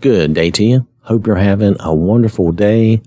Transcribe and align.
Good 0.00 0.32
day 0.32 0.52
to 0.52 0.64
you. 0.64 0.86
Hope 1.00 1.26
you're 1.26 1.34
having 1.34 1.74
a 1.80 1.92
wonderful 1.92 2.52
day. 2.52 3.02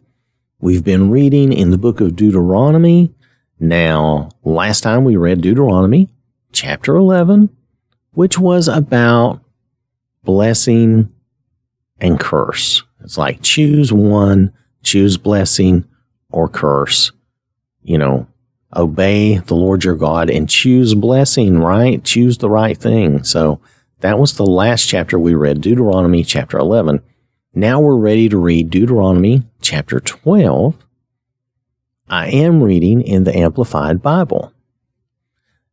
We've 0.59 0.83
been 0.83 1.09
reading 1.09 1.53
in 1.53 1.71
the 1.71 1.77
book 1.77 2.01
of 2.01 2.17
Deuteronomy. 2.17 3.13
Now, 3.61 4.27
last 4.43 4.81
time 4.81 5.05
we 5.05 5.15
read 5.15 5.39
Deuteronomy 5.39 6.09
chapter 6.51 6.97
11, 6.97 7.49
which 8.11 8.37
was 8.37 8.67
about 8.67 9.39
blessing 10.25 11.09
and 12.01 12.19
curse. 12.19 12.83
It's 13.01 13.17
like 13.17 13.41
choose 13.41 13.93
one, 13.93 14.51
choose 14.83 15.15
blessing 15.15 15.85
or 16.29 16.49
curse. 16.49 17.13
You 17.83 17.99
know, 17.99 18.27
obey 18.75 19.37
the 19.37 19.55
Lord 19.55 19.85
your 19.85 19.95
God 19.95 20.29
and 20.29 20.49
choose 20.49 20.93
blessing, 20.93 21.59
right? 21.59 22.03
Choose 22.03 22.39
the 22.39 22.49
right 22.49 22.77
thing. 22.77 23.23
So 23.23 23.61
that 24.01 24.19
was 24.19 24.35
the 24.35 24.45
last 24.45 24.87
chapter 24.87 25.17
we 25.17 25.33
read, 25.35 25.61
Deuteronomy 25.61 26.23
chapter 26.23 26.57
11. 26.57 27.01
Now 27.53 27.79
we're 27.79 27.97
ready 27.97 28.29
to 28.29 28.37
read 28.37 28.69
Deuteronomy 28.69 29.43
chapter 29.61 29.99
12. 29.99 30.75
I 32.09 32.27
am 32.27 32.63
reading 32.63 33.01
in 33.01 33.23
the 33.23 33.35
Amplified 33.35 34.01
Bible. 34.01 34.53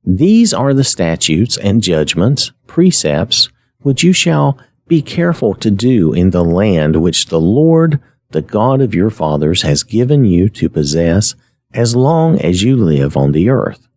These 0.05 0.55
are 0.55 0.75
the 0.75 0.85
statutes 0.85 1.57
and 1.57 1.83
judgments, 1.83 2.53
precepts, 2.67 3.49
which 3.81 4.03
you 4.03 4.13
shall 4.13 4.59
be 4.87 5.03
careful 5.03 5.55
to 5.55 5.71
do 5.71 6.13
in 6.13 6.31
the 6.31 6.45
land 6.45 7.03
which 7.03 7.27
the 7.27 7.41
Lord, 7.41 8.01
the 8.31 8.43
God 8.43 8.81
of 8.81 8.95
your 8.95 9.11
fathers, 9.11 9.63
has 9.63 9.83
given 9.83 10.25
you 10.25 10.49
to 10.51 10.69
possess 10.69 11.35
as 11.73 11.97
long 11.97 12.39
as 12.41 12.63
you 12.63 12.77
live 12.77 13.17
on 13.17 13.33
the 13.33 13.49
earth 13.49 13.88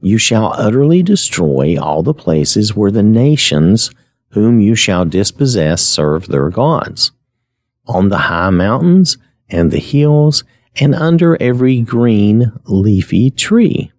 you 0.00 0.18
shall 0.18 0.52
utterly 0.56 1.02
destroy 1.02 1.76
all 1.80 2.02
the 2.02 2.14
places 2.14 2.76
where 2.76 2.90
the 2.90 3.02
nations 3.02 3.90
whom 4.30 4.60
you 4.60 4.74
shall 4.74 5.04
dispossess 5.04 5.82
serve 5.82 6.26
their 6.26 6.50
gods, 6.50 7.12
on 7.86 8.08
the 8.08 8.18
high 8.18 8.50
mountains 8.50 9.16
and 9.48 9.70
the 9.70 9.78
hills, 9.78 10.44
and 10.76 10.94
under 10.94 11.40
every 11.40 11.80
green, 11.80 12.52
leafy 12.64 13.30
tree. 13.30 13.90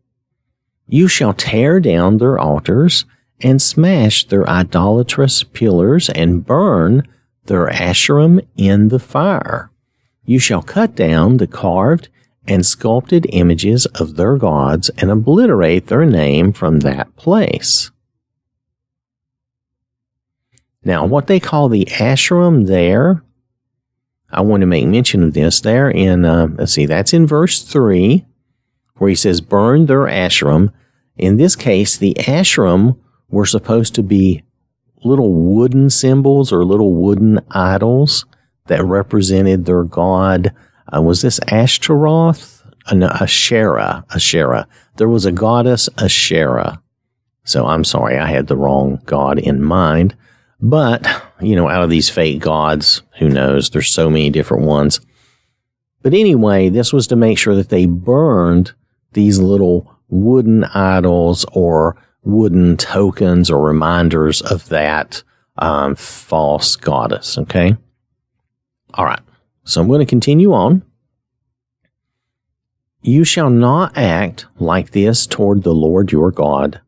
You 0.88 1.08
shall 1.08 1.34
tear 1.34 1.80
down 1.80 2.17
their 2.17 2.38
altars 2.38 3.06
and 3.42 3.61
smash 3.61 4.28
their 4.28 4.48
idolatrous 4.50 5.44
pillars 5.44 6.09
and 6.09 6.45
burn 6.45 7.08
their 7.45 7.67
asherim 7.67 8.45
in 8.56 8.89
the 8.89 9.00
fire. 9.00 9.72
You 10.26 10.39
shall 10.39 10.61
cut 10.61 10.95
down 10.95 11.38
the 11.38 11.48
carved 11.48 12.09
and 12.48 12.66
sculpted 12.66 13.28
images 13.30 13.86
of 13.88 14.16
their 14.16 14.38
gods 14.38 14.90
and 14.98 15.12
obliterate 15.12 15.88
their 15.88 16.06
name 16.06 16.54
from 16.54 16.80
that 16.80 17.16
place. 17.16 17.92
Now, 20.84 21.06
what 21.06 21.28
they 21.28 21.39
call 21.39 21.67
the 21.67 21.86
Asherim 21.86 22.67
there, 22.67 23.23
I 24.30 24.42
want 24.42 24.62
to 24.62 24.67
make 24.67 24.88
mention 24.88 25.23
of 25.23 25.34
this 25.34 25.59
there 25.59 25.89
in, 25.89 26.23
uh, 26.23 26.48
let's 26.56 26.73
see, 26.73 26.86
that's 26.86 27.14
in 27.14 27.28
verse 27.28 27.62
3, 27.64 28.26
where 28.95 29.09
he 29.09 29.16
says, 29.16 29.42
burn 29.42 29.86
their 29.86 30.06
Asherim. 30.06 30.72
In 31.17 31.38
this 31.38 31.56
case, 31.56 31.98
the 31.98 32.14
Asherim 32.20 32.98
were 33.30 33.45
supposed 33.45 33.95
to 33.95 34.04
be 34.04 34.44
little 35.04 35.34
wooden 35.34 35.89
symbols 35.89 36.52
or 36.52 36.64
little 36.64 36.95
wooden 36.95 37.39
idols 37.52 38.26
that 38.67 38.84
represented 38.84 39.66
their 39.66 39.84
god 39.84 40.54
uh, 40.95 41.02
was 41.02 41.21
this 41.21 41.39
Ashtaroth? 41.47 42.63
Uh, 42.85 42.95
no, 42.95 43.07
Asherah. 43.07 44.05
Asherah. 44.13 44.67
There 44.95 45.09
was 45.09 45.25
a 45.25 45.31
goddess 45.31 45.89
Asherah. 45.97 46.81
So 47.43 47.66
I'm 47.66 47.83
sorry, 47.83 48.17
I 48.17 48.27
had 48.27 48.47
the 48.47 48.57
wrong 48.57 49.02
god 49.05 49.39
in 49.39 49.63
mind. 49.63 50.15
But, 50.59 51.08
you 51.39 51.55
know, 51.55 51.69
out 51.69 51.83
of 51.83 51.89
these 51.89 52.09
fake 52.09 52.41
gods, 52.41 53.03
who 53.19 53.30
knows? 53.30 53.69
There's 53.69 53.91
so 53.91 54.09
many 54.09 54.30
different 54.30 54.65
ones. 54.65 54.99
But 56.02 56.13
anyway, 56.13 56.69
this 56.69 56.91
was 56.91 57.08
to 57.08 57.15
make 57.15 57.38
sure 57.38 57.55
that 57.55 57.69
they 57.69 57.85
burned 57.85 58.73
these 59.13 59.39
little 59.39 59.95
wooden 60.09 60.64
idols 60.65 61.45
or 61.52 62.02
wooden 62.23 62.77
tokens 62.77 63.49
or 63.49 63.61
reminders 63.61 64.42
of 64.42 64.70
that 64.70 65.23
um, 65.58 65.95
false 65.95 66.76
goddess. 66.76 67.37
Okay. 67.37 67.76
All 68.93 69.05
right. 69.05 69.20
So 69.67 69.82
I'm 69.82 69.88
going 69.89 70.00
to 70.00 70.05
continue 70.05 70.54
on. 70.54 70.82
You 73.02 73.26
shall 73.26 73.50
not 73.50 73.98
act 73.98 74.45
like 74.60 74.92
this 74.92 75.28
toward 75.28 75.64
the 75.64 75.76
Lord 75.76 76.10
your 76.10 76.32
God, 76.32 76.80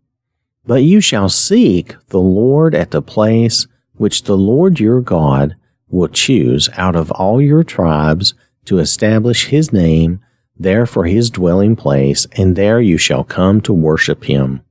but 0.66 0.84
you 0.84 1.02
shall 1.02 1.28
seek 1.28 1.98
the 2.08 2.22
Lord 2.22 2.74
at 2.74 2.92
the 2.92 3.02
place 3.02 3.68
which 3.96 4.24
the 4.24 4.38
Lord 4.38 4.80
your 4.80 5.02
God 5.02 5.58
will 5.90 6.08
choose 6.08 6.70
out 6.78 6.96
of 6.96 7.12
all 7.12 7.42
your 7.42 7.66
tribes 7.66 8.34
to 8.64 8.80
establish 8.80 9.48
his 9.48 9.74
name 9.74 10.22
there 10.58 10.86
for 10.86 11.06
his 11.06 11.30
dwelling 11.30 11.76
place, 11.76 12.28
and 12.38 12.56
there 12.56 12.80
you 12.80 12.98
shall 12.98 13.26
come 13.26 13.60
to 13.62 13.74
worship 13.74 14.24
him. 14.24 14.62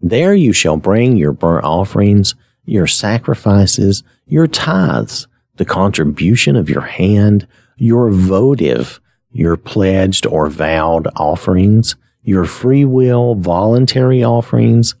There 0.00 0.34
you 0.34 0.54
shall 0.54 0.78
bring 0.78 1.18
your 1.18 1.32
burnt 1.32 1.66
offerings, 1.66 2.34
your 2.64 2.86
sacrifices, 2.86 4.02
your 4.26 4.46
tithes, 4.46 5.27
the 5.58 5.64
contribution 5.64 6.56
of 6.56 6.70
your 6.70 6.82
hand, 6.82 7.46
your 7.76 8.10
votive, 8.10 9.00
your 9.30 9.56
pledged 9.56 10.26
or 10.26 10.48
vowed 10.48 11.06
offerings, 11.16 11.96
your 12.22 12.44
free 12.44 12.84
will 12.84 13.34
voluntary 13.34 14.24
offerings, 14.24 14.94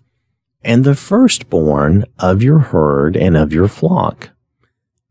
and 0.62 0.84
the 0.84 0.94
firstborn 0.94 2.04
of 2.18 2.42
your 2.42 2.58
herd 2.58 3.16
and 3.16 3.36
of 3.36 3.52
your 3.52 3.68
flock. 3.68 4.30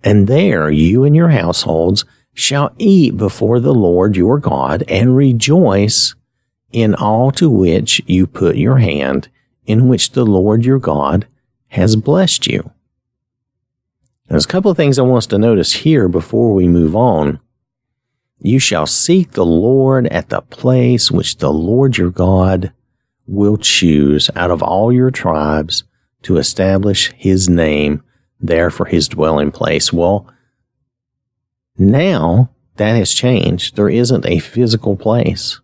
And 0.03 0.27
there 0.27 0.69
you 0.69 1.03
and 1.03 1.15
your 1.15 1.29
households 1.29 2.05
shall 2.33 2.73
eat 2.77 3.17
before 3.17 3.59
the 3.59 3.73
Lord 3.73 4.15
your 4.15 4.39
God 4.39 4.83
and 4.87 5.15
rejoice 5.15 6.13
in 6.71 6.93
all 6.93 7.31
to 7.31 7.49
which 7.49 8.01
you 8.05 8.27
put 8.27 8.57
your 8.57 8.77
hand, 8.77 9.29
in 9.65 9.87
which 9.87 10.11
the 10.11 10.25
Lord 10.25 10.65
your 10.65 10.79
God 10.79 11.27
has 11.69 11.95
blessed 11.95 12.47
you. 12.47 12.71
There's 14.27 14.45
a 14.45 14.47
couple 14.49 14.71
of 14.71 14.77
things 14.77 14.99
I 14.99 15.03
want 15.03 15.19
us 15.19 15.27
to 15.27 15.37
notice 15.37 15.73
here 15.73 16.07
before 16.07 16.53
we 16.53 16.67
move 16.67 16.95
on. 16.95 17.39
You 18.39 18.59
shall 18.59 18.85
seek 18.85 19.31
the 19.31 19.45
Lord 19.45 20.07
at 20.07 20.29
the 20.29 20.41
place 20.41 21.09
which 21.09 21.37
the 21.37 21.51
Lord 21.51 21.97
your 21.97 22.11
God 22.11 22.73
will 23.25 23.57
choose 23.57 24.29
out 24.35 24.51
of 24.51 24.61
all 24.61 24.91
your 24.91 25.11
tribes 25.11 25.83
to 26.23 26.37
establish 26.37 27.11
his 27.13 27.49
name 27.49 28.03
there 28.39 28.69
for 28.69 28.85
his 28.85 29.07
dwelling 29.07 29.51
place. 29.51 29.91
Well, 29.91 30.31
now 31.77 32.49
that 32.77 32.95
has 32.95 33.13
changed. 33.13 33.75
There 33.75 33.89
isn't 33.89 34.25
a 34.25 34.39
physical 34.39 34.95
place. 34.95 35.59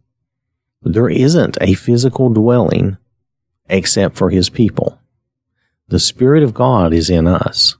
There 0.81 1.09
isn't 1.09 1.57
a 1.62 1.75
physical 1.75 2.30
dwelling 2.30 2.97
except 3.69 4.18
for 4.18 4.30
his 4.30 4.50
people. 4.50 5.00
The 5.88 6.00
Spirit 6.00 6.44
of 6.44 6.53
God 6.53 6.94
is 6.94 7.09
in 7.09 7.28
us 7.28 7.78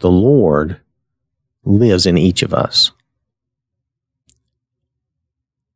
the 0.00 0.10
Lord 0.10 0.80
lives 1.64 2.06
in 2.06 2.16
each 2.16 2.42
of 2.42 2.54
us. 2.54 2.92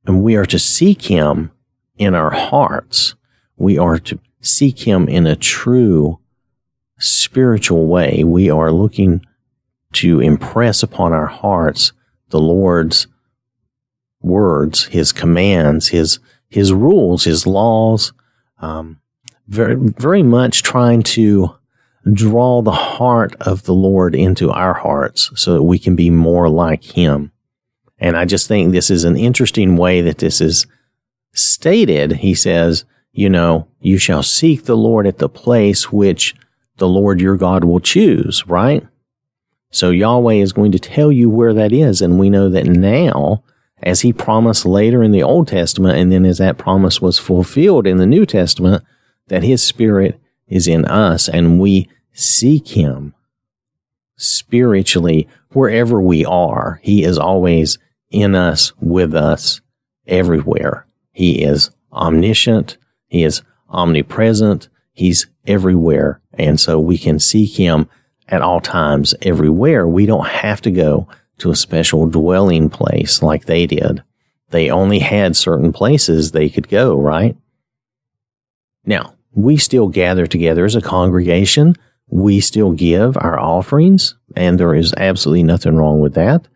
And 0.06 0.22
we 0.22 0.36
are 0.36 0.46
to 0.46 0.58
seek 0.58 1.02
Him 1.02 1.52
in 1.96 2.14
our 2.14 2.30
hearts. 2.30 3.14
We 3.56 3.78
are 3.78 3.98
to 3.98 4.18
seek 4.40 4.80
Him 4.80 5.08
in 5.08 5.26
a 5.26 5.36
true 5.36 6.18
spiritual 6.98 7.86
way. 7.86 8.24
We 8.24 8.50
are 8.50 8.72
looking 8.72 9.24
to 9.94 10.20
impress 10.20 10.82
upon 10.82 11.12
our 11.12 11.26
hearts 11.26 11.92
the 12.30 12.40
Lord's 12.40 13.06
words, 14.20 14.84
His 14.86 15.12
commands, 15.12 15.88
His, 15.88 16.18
His 16.48 16.72
rules, 16.72 17.24
His 17.24 17.46
laws, 17.46 18.12
um, 18.58 19.00
very, 19.48 19.76
very 19.76 20.22
much 20.22 20.62
trying 20.62 21.02
to 21.02 21.56
draw 22.10 22.62
the 22.62 22.72
heart 22.72 23.36
of 23.40 23.64
the 23.64 23.74
Lord 23.74 24.14
into 24.14 24.50
our 24.50 24.74
hearts 24.74 25.30
so 25.36 25.54
that 25.54 25.62
we 25.62 25.78
can 25.78 25.94
be 25.94 26.10
more 26.10 26.48
like 26.48 26.82
Him. 26.82 27.30
And 27.98 28.16
I 28.16 28.24
just 28.24 28.48
think 28.48 28.72
this 28.72 28.90
is 28.90 29.04
an 29.04 29.16
interesting 29.16 29.76
way 29.76 30.00
that 30.00 30.18
this 30.18 30.40
is 30.40 30.66
stated. 31.32 32.12
He 32.12 32.34
says, 32.34 32.84
you 33.12 33.28
know, 33.28 33.68
you 33.80 33.98
shall 33.98 34.22
seek 34.22 34.64
the 34.64 34.76
Lord 34.76 35.06
at 35.06 35.18
the 35.18 35.28
place 35.28 35.92
which 35.92 36.34
the 36.78 36.88
Lord 36.88 37.20
your 37.20 37.36
God 37.36 37.64
will 37.64 37.80
choose, 37.80 38.46
right? 38.46 38.86
So 39.70 39.90
Yahweh 39.90 40.34
is 40.34 40.52
going 40.52 40.72
to 40.72 40.78
tell 40.78 41.12
you 41.12 41.30
where 41.30 41.54
that 41.54 41.72
is. 41.72 42.02
And 42.02 42.18
we 42.18 42.28
know 42.28 42.48
that 42.48 42.66
now, 42.66 43.42
as 43.82 44.00
he 44.00 44.12
promised 44.12 44.66
later 44.66 45.02
in 45.02 45.12
the 45.12 45.22
Old 45.22 45.48
Testament, 45.48 45.98
and 45.98 46.10
then 46.10 46.24
as 46.24 46.38
that 46.38 46.58
promise 46.58 47.00
was 47.00 47.18
fulfilled 47.18 47.86
in 47.86 47.98
the 47.98 48.06
New 48.06 48.26
Testament, 48.26 48.84
that 49.28 49.42
his 49.42 49.62
spirit 49.62 50.20
is 50.48 50.66
in 50.66 50.84
us 50.84 51.28
and 51.28 51.60
we 51.60 51.88
seek 52.12 52.68
him 52.68 53.14
spiritually 54.16 55.28
wherever 55.52 56.00
we 56.00 56.24
are. 56.24 56.80
He 56.82 57.04
is 57.04 57.18
always 57.18 57.78
in 58.10 58.34
us, 58.34 58.72
with 58.80 59.14
us, 59.14 59.60
everywhere. 60.06 60.86
He 61.12 61.42
is 61.42 61.70
omniscient. 61.92 62.78
He 63.08 63.22
is 63.22 63.42
omnipresent. 63.68 64.68
He's 64.92 65.26
everywhere. 65.46 66.20
And 66.34 66.60
so 66.60 66.78
we 66.78 66.98
can 66.98 67.18
seek 67.18 67.58
him 67.58 67.88
at 68.28 68.42
all 68.42 68.60
times 68.60 69.14
everywhere. 69.22 69.86
We 69.86 70.06
don't 70.06 70.26
have 70.26 70.60
to 70.62 70.70
go 70.70 71.08
to 71.38 71.50
a 71.50 71.56
special 71.56 72.06
dwelling 72.06 72.70
place 72.70 73.22
like 73.22 73.46
they 73.46 73.66
did. 73.66 74.02
They 74.50 74.70
only 74.70 74.98
had 74.98 75.36
certain 75.36 75.72
places 75.72 76.30
they 76.30 76.48
could 76.48 76.68
go, 76.68 76.94
right? 76.94 77.36
Now, 78.84 79.14
we 79.34 79.56
still 79.56 79.88
gather 79.88 80.26
together 80.26 80.64
as 80.64 80.74
a 80.74 80.82
congregation. 80.82 81.76
We 82.08 82.40
still 82.40 82.72
give 82.72 83.16
our 83.16 83.38
offerings, 83.38 84.14
and 84.36 84.58
there 84.58 84.74
is 84.74 84.92
absolutely 84.96 85.42
nothing 85.42 85.76
wrong 85.76 86.00
with 86.00 86.14
that. 86.14 86.46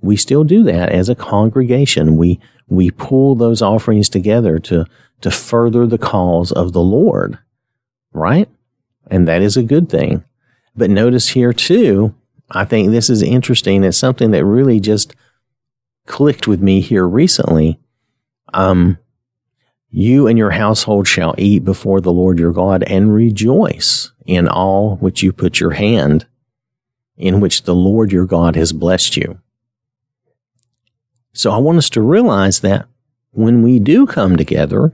We 0.00 0.16
still 0.16 0.44
do 0.44 0.62
that 0.64 0.90
as 0.90 1.08
a 1.08 1.14
congregation. 1.14 2.16
We, 2.16 2.38
we 2.68 2.90
pull 2.90 3.34
those 3.34 3.62
offerings 3.62 4.08
together 4.08 4.58
to, 4.60 4.84
to 5.22 5.30
further 5.30 5.86
the 5.86 5.98
cause 5.98 6.52
of 6.52 6.72
the 6.72 6.82
Lord, 6.82 7.38
right? 8.12 8.48
And 9.10 9.26
that 9.26 9.40
is 9.40 9.56
a 9.56 9.62
good 9.62 9.88
thing. 9.88 10.24
But 10.76 10.90
notice 10.90 11.28
here 11.30 11.54
too, 11.54 12.14
I 12.50 12.64
think 12.64 12.90
this 12.90 13.08
is 13.08 13.22
interesting. 13.22 13.82
It's 13.82 13.96
something 13.96 14.30
that 14.32 14.44
really 14.44 14.80
just 14.80 15.16
clicked 16.06 16.46
with 16.46 16.60
me 16.60 16.80
here 16.80 17.06
recently. 17.06 17.78
Um, 18.52 18.98
you 19.96 20.26
and 20.26 20.36
your 20.36 20.50
household 20.50 21.08
shall 21.08 21.34
eat 21.38 21.64
before 21.64 22.02
the 22.02 22.12
Lord 22.12 22.38
your 22.38 22.52
God 22.52 22.82
and 22.82 23.14
rejoice 23.14 24.12
in 24.26 24.46
all 24.46 24.96
which 24.96 25.22
you 25.22 25.32
put 25.32 25.58
your 25.58 25.70
hand, 25.70 26.26
in 27.16 27.40
which 27.40 27.62
the 27.62 27.74
Lord 27.74 28.12
your 28.12 28.26
God 28.26 28.56
has 28.56 28.74
blessed 28.74 29.16
you. 29.16 29.40
So 31.32 31.50
I 31.50 31.56
want 31.56 31.78
us 31.78 31.88
to 31.90 32.02
realize 32.02 32.60
that 32.60 32.86
when 33.30 33.62
we 33.62 33.78
do 33.78 34.06
come 34.06 34.36
together, 34.36 34.92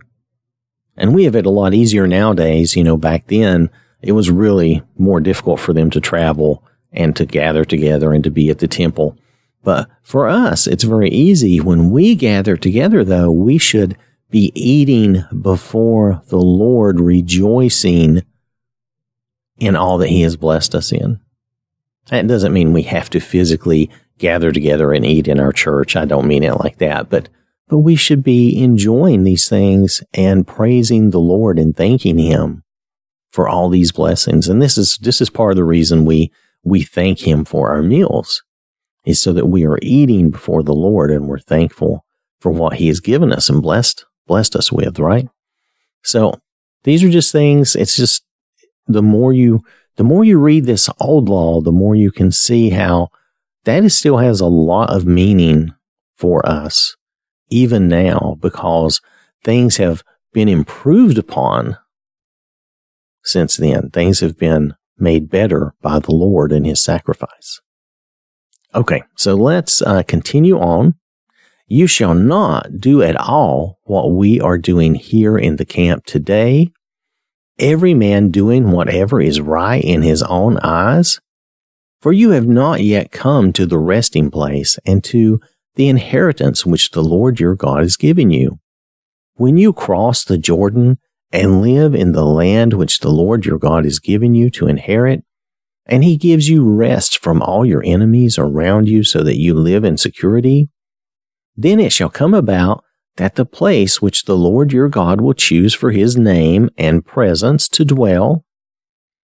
and 0.96 1.12
we 1.12 1.24
have 1.24 1.34
it 1.34 1.46
a 1.46 1.50
lot 1.50 1.74
easier 1.74 2.06
nowadays, 2.06 2.76
you 2.76 2.84
know, 2.84 2.96
back 2.96 3.26
then 3.26 3.70
it 4.02 4.12
was 4.12 4.30
really 4.30 4.84
more 4.96 5.18
difficult 5.18 5.58
for 5.58 5.72
them 5.72 5.90
to 5.90 6.00
travel 6.00 6.62
and 6.92 7.16
to 7.16 7.26
gather 7.26 7.64
together 7.64 8.12
and 8.12 8.22
to 8.22 8.30
be 8.30 8.50
at 8.50 8.60
the 8.60 8.68
temple. 8.68 9.18
But 9.64 9.90
for 10.04 10.28
us, 10.28 10.68
it's 10.68 10.84
very 10.84 11.10
easy. 11.10 11.58
When 11.58 11.90
we 11.90 12.14
gather 12.14 12.56
together, 12.56 13.02
though, 13.02 13.32
we 13.32 13.58
should 13.58 13.96
be 14.32 14.50
eating 14.54 15.24
before 15.42 16.22
the 16.28 16.38
Lord, 16.38 16.98
rejoicing 16.98 18.22
in 19.58 19.76
all 19.76 19.98
that 19.98 20.08
He 20.08 20.22
has 20.22 20.36
blessed 20.36 20.74
us 20.74 20.90
in. 20.90 21.20
That 22.06 22.26
doesn't 22.26 22.52
mean 22.52 22.72
we 22.72 22.82
have 22.82 23.10
to 23.10 23.20
physically 23.20 23.90
gather 24.18 24.50
together 24.50 24.92
and 24.92 25.06
eat 25.06 25.28
in 25.28 25.38
our 25.38 25.52
church. 25.52 25.94
I 25.94 26.06
don't 26.06 26.26
mean 26.26 26.42
it 26.42 26.58
like 26.58 26.78
that, 26.78 27.08
but 27.08 27.28
but 27.68 27.78
we 27.78 27.94
should 27.94 28.22
be 28.22 28.62
enjoying 28.62 29.22
these 29.22 29.48
things 29.48 30.02
and 30.12 30.46
praising 30.46 31.10
the 31.10 31.20
Lord 31.20 31.58
and 31.58 31.76
thanking 31.76 32.18
Him 32.18 32.64
for 33.30 33.48
all 33.48 33.68
these 33.68 33.92
blessings. 33.92 34.48
And 34.48 34.60
this 34.60 34.76
is 34.76 34.96
this 34.98 35.20
is 35.20 35.30
part 35.30 35.52
of 35.52 35.56
the 35.56 35.64
reason 35.64 36.04
we 36.04 36.32
we 36.64 36.82
thank 36.82 37.20
Him 37.20 37.44
for 37.44 37.70
our 37.70 37.82
meals, 37.82 38.42
is 39.04 39.20
so 39.20 39.32
that 39.34 39.46
we 39.46 39.66
are 39.66 39.78
eating 39.82 40.30
before 40.30 40.62
the 40.62 40.74
Lord 40.74 41.10
and 41.10 41.28
we're 41.28 41.38
thankful 41.38 42.06
for 42.40 42.50
what 42.50 42.76
He 42.76 42.88
has 42.88 43.00
given 43.00 43.30
us 43.30 43.50
and 43.50 43.62
blessed 43.62 44.06
blessed 44.26 44.56
us 44.56 44.72
with, 44.72 44.98
right? 44.98 45.28
So 46.02 46.34
these 46.84 47.02
are 47.04 47.10
just 47.10 47.32
things, 47.32 47.76
it's 47.76 47.96
just 47.96 48.24
the 48.86 49.02
more 49.02 49.32
you 49.32 49.62
the 49.96 50.04
more 50.04 50.24
you 50.24 50.38
read 50.38 50.64
this 50.64 50.88
old 51.00 51.28
law, 51.28 51.60
the 51.60 51.72
more 51.72 51.94
you 51.94 52.10
can 52.10 52.32
see 52.32 52.70
how 52.70 53.08
that 53.64 53.84
is 53.84 53.96
still 53.96 54.16
has 54.16 54.40
a 54.40 54.46
lot 54.46 54.90
of 54.90 55.04
meaning 55.06 55.74
for 56.16 56.44
us, 56.48 56.96
even 57.50 57.88
now, 57.88 58.38
because 58.40 59.00
things 59.44 59.76
have 59.76 60.02
been 60.32 60.48
improved 60.48 61.18
upon 61.18 61.76
since 63.22 63.56
then. 63.56 63.90
Things 63.90 64.20
have 64.20 64.38
been 64.38 64.74
made 64.98 65.28
better 65.28 65.74
by 65.82 65.98
the 65.98 66.12
Lord 66.12 66.52
and 66.52 66.66
his 66.66 66.82
sacrifice. 66.82 67.60
Okay, 68.74 69.02
so 69.16 69.34
let's 69.34 69.82
uh, 69.82 70.02
continue 70.04 70.58
on 70.58 70.94
you 71.72 71.86
shall 71.86 72.14
not 72.14 72.78
do 72.78 73.00
at 73.02 73.16
all 73.16 73.78
what 73.84 74.12
we 74.12 74.38
are 74.38 74.58
doing 74.58 74.94
here 74.94 75.38
in 75.38 75.56
the 75.56 75.64
camp 75.64 76.04
today. 76.04 76.70
Every 77.58 77.94
man 77.94 78.30
doing 78.30 78.72
whatever 78.72 79.22
is 79.22 79.40
right 79.40 79.82
in 79.82 80.02
his 80.02 80.22
own 80.22 80.58
eyes. 80.58 81.18
For 82.02 82.12
you 82.12 82.30
have 82.32 82.46
not 82.46 82.82
yet 82.82 83.10
come 83.10 83.54
to 83.54 83.64
the 83.64 83.78
resting 83.78 84.30
place 84.30 84.78
and 84.84 85.02
to 85.04 85.40
the 85.76 85.88
inheritance 85.88 86.66
which 86.66 86.90
the 86.90 87.02
Lord 87.02 87.40
your 87.40 87.54
God 87.54 87.84
is 87.84 87.96
giving 87.96 88.30
you. 88.30 88.58
When 89.36 89.56
you 89.56 89.72
cross 89.72 90.24
the 90.24 90.36
Jordan 90.36 90.98
and 91.30 91.62
live 91.62 91.94
in 91.94 92.12
the 92.12 92.26
land 92.26 92.74
which 92.74 93.00
the 93.00 93.10
Lord 93.10 93.46
your 93.46 93.58
God 93.58 93.86
is 93.86 93.98
giving 93.98 94.34
you 94.34 94.50
to 94.50 94.68
inherit, 94.68 95.24
and 95.86 96.04
he 96.04 96.18
gives 96.18 96.50
you 96.50 96.70
rest 96.70 97.18
from 97.18 97.40
all 97.40 97.64
your 97.64 97.82
enemies 97.82 98.38
around 98.38 98.90
you 98.90 99.04
so 99.04 99.22
that 99.22 99.38
you 99.38 99.54
live 99.54 99.84
in 99.84 99.96
security, 99.96 100.68
then 101.56 101.80
it 101.80 101.92
shall 101.92 102.10
come 102.10 102.34
about 102.34 102.84
that 103.16 103.34
the 103.34 103.44
place 103.44 104.00
which 104.00 104.24
the 104.24 104.36
Lord 104.36 104.72
your 104.72 104.88
God 104.88 105.20
will 105.20 105.34
choose 105.34 105.74
for 105.74 105.90
his 105.90 106.16
name 106.16 106.70
and 106.78 107.04
presence 107.04 107.68
to 107.68 107.84
dwell, 107.84 108.44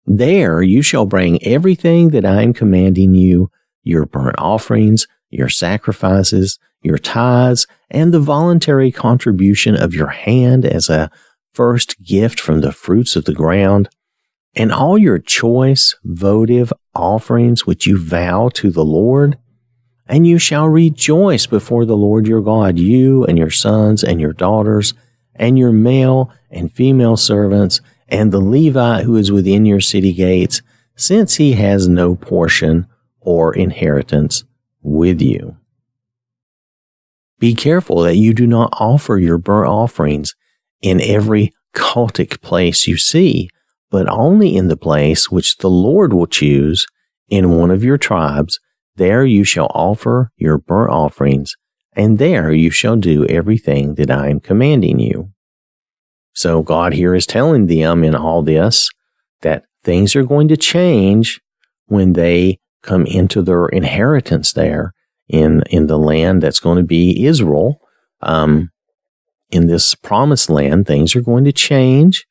there 0.06 0.62
you 0.62 0.82
shall 0.82 1.06
bring 1.06 1.42
everything 1.44 2.10
that 2.10 2.24
I 2.24 2.42
am 2.42 2.52
commanding 2.52 3.14
you, 3.14 3.50
your 3.82 4.06
burnt 4.06 4.36
offerings, 4.38 5.06
your 5.30 5.48
sacrifices, 5.48 6.58
your 6.82 6.98
tithes, 6.98 7.66
and 7.90 8.12
the 8.12 8.20
voluntary 8.20 8.92
contribution 8.92 9.76
of 9.76 9.94
your 9.94 10.08
hand 10.08 10.64
as 10.64 10.88
a 10.88 11.10
first 11.52 12.02
gift 12.02 12.40
from 12.40 12.60
the 12.60 12.72
fruits 12.72 13.16
of 13.16 13.24
the 13.24 13.34
ground, 13.34 13.88
and 14.54 14.72
all 14.72 14.98
your 14.98 15.18
choice 15.18 15.96
votive 16.04 16.72
offerings 16.94 17.66
which 17.66 17.86
you 17.86 17.98
vow 17.98 18.48
to 18.54 18.70
the 18.70 18.84
Lord, 18.84 19.38
and 20.12 20.26
you 20.26 20.38
shall 20.38 20.68
rejoice 20.68 21.46
before 21.46 21.86
the 21.86 21.96
Lord 21.96 22.26
your 22.26 22.42
God, 22.42 22.78
you 22.78 23.24
and 23.24 23.38
your 23.38 23.50
sons 23.50 24.04
and 24.04 24.20
your 24.20 24.34
daughters, 24.34 24.92
and 25.34 25.58
your 25.58 25.72
male 25.72 26.30
and 26.50 26.70
female 26.70 27.16
servants, 27.16 27.80
and 28.08 28.30
the 28.30 28.38
Levite 28.38 29.04
who 29.04 29.16
is 29.16 29.32
within 29.32 29.64
your 29.64 29.80
city 29.80 30.12
gates, 30.12 30.60
since 30.94 31.36
he 31.36 31.54
has 31.54 31.88
no 31.88 32.14
portion 32.14 32.86
or 33.20 33.54
inheritance 33.54 34.44
with 34.82 35.22
you. 35.22 35.56
Be 37.38 37.54
careful 37.54 38.02
that 38.02 38.16
you 38.16 38.34
do 38.34 38.46
not 38.46 38.68
offer 38.74 39.16
your 39.16 39.38
burnt 39.38 39.70
offerings 39.70 40.34
in 40.82 41.00
every 41.00 41.54
cultic 41.74 42.42
place 42.42 42.86
you 42.86 42.98
see, 42.98 43.48
but 43.90 44.06
only 44.10 44.54
in 44.56 44.68
the 44.68 44.76
place 44.76 45.30
which 45.30 45.56
the 45.56 45.70
Lord 45.70 46.12
will 46.12 46.26
choose 46.26 46.86
in 47.30 47.56
one 47.56 47.70
of 47.70 47.82
your 47.82 47.96
tribes 47.96 48.60
there 48.96 49.24
you 49.24 49.44
shall 49.44 49.70
offer 49.74 50.30
your 50.36 50.58
burnt 50.58 50.90
offerings, 50.90 51.56
and 51.94 52.18
there 52.18 52.52
you 52.52 52.70
shall 52.70 52.96
do 52.96 53.26
everything 53.26 53.94
that 53.94 54.10
I 54.10 54.28
am 54.28 54.40
commanding 54.40 54.98
you. 54.98 55.32
So 56.34 56.62
God 56.62 56.92
here 56.94 57.14
is 57.14 57.26
telling 57.26 57.66
them 57.66 58.04
in 58.04 58.14
all 58.14 58.42
this 58.42 58.90
that 59.42 59.64
things 59.84 60.16
are 60.16 60.24
going 60.24 60.48
to 60.48 60.56
change 60.56 61.40
when 61.86 62.14
they 62.14 62.58
come 62.82 63.06
into 63.06 63.42
their 63.42 63.66
inheritance 63.66 64.52
there 64.52 64.92
in, 65.28 65.62
in 65.70 65.86
the 65.86 65.98
land 65.98 66.42
that's 66.42 66.60
going 66.60 66.78
to 66.78 66.84
be 66.84 67.24
Israel. 67.24 67.80
Um, 68.20 68.70
in 69.50 69.66
this 69.66 69.94
promised 69.94 70.48
land, 70.48 70.86
things 70.86 71.14
are 71.14 71.20
going 71.20 71.44
to 71.44 71.52
change. 71.52 72.26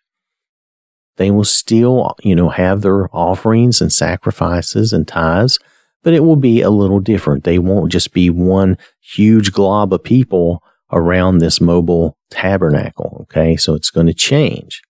They 1.18 1.30
will 1.30 1.46
still, 1.46 2.16
you 2.24 2.36
know, 2.36 2.50
have 2.50 2.82
their 2.82 3.16
offerings 3.16 3.82
and 3.82 3.94
sacrifices 3.94 4.92
and 4.92 5.08
tithes, 5.08 5.60
but 6.04 6.14
it 6.14 6.24
will 6.24 6.36
be 6.36 6.62
a 6.62 6.70
little 6.70 7.00
different. 7.00 7.44
They 7.44 7.60
won't 7.60 7.92
just 7.92 8.14
be 8.14 8.30
one 8.30 8.78
huge 9.02 9.52
glob 9.52 9.94
of 9.94 10.04
people 10.04 10.64
around 10.92 11.38
this 11.38 11.62
mobile 11.62 12.18
tabernacle. 12.30 13.20
Okay. 13.24 13.56
So 13.56 13.76
it's 13.76 13.90
going 13.90 14.08
to 14.08 14.14
change. 14.14 14.82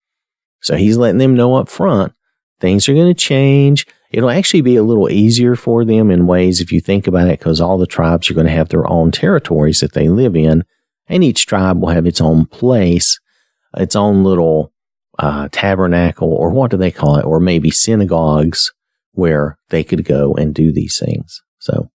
So 0.61 0.75
he's 0.75 0.97
letting 0.97 1.19
them 1.19 1.35
know 1.35 1.55
up 1.55 1.69
front 1.69 2.13
things 2.61 2.87
are 2.87 2.93
going 2.93 3.13
to 3.13 3.19
change. 3.19 3.85
It'll 4.11 4.29
actually 4.29 4.61
be 4.61 4.75
a 4.77 4.83
little 4.83 5.09
easier 5.09 5.55
for 5.55 5.83
them 5.83 6.11
in 6.11 6.27
ways 6.27 6.61
if 6.61 6.71
you 6.71 6.79
think 6.79 7.07
about 7.07 7.27
it, 7.27 7.39
because 7.39 7.59
all 7.59 7.77
the 7.77 7.87
tribes 7.87 8.29
are 8.29 8.33
going 8.33 8.45
to 8.45 8.53
have 8.53 8.69
their 8.69 8.89
own 8.89 9.11
territories 9.11 9.79
that 9.79 9.93
they 9.93 10.07
live 10.07 10.35
in, 10.35 10.63
and 11.07 11.23
each 11.23 11.45
tribe 11.45 11.81
will 11.81 11.89
have 11.89 12.05
its 12.05 12.21
own 12.21 12.45
place, 12.45 13.19
its 13.75 13.95
own 13.95 14.23
little 14.23 14.71
uh, 15.19 15.49
tabernacle, 15.51 16.31
or 16.31 16.51
what 16.51 16.71
do 16.71 16.77
they 16.77 16.91
call 16.91 17.17
it, 17.17 17.25
or 17.25 17.39
maybe 17.39 17.71
synagogues 17.71 18.71
where 19.13 19.57
they 19.69 19.83
could 19.83 20.05
go 20.05 20.33
and 20.33 20.53
do 20.53 20.71
these 20.71 20.99
things. 20.99 21.41
So 21.59 21.89